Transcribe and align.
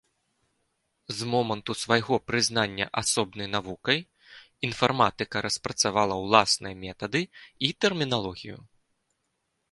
З 1.15 1.25
моманту 1.31 1.73
свайго 1.81 2.15
прызнання 2.29 2.85
асобнай 3.01 3.47
навукай 3.55 3.99
інфарматыка 4.67 5.37
распрацавала 5.47 6.15
ўласныя 6.23 6.75
метады 6.87 7.21
і 7.69 7.71
тэрміналогію. 7.85 8.57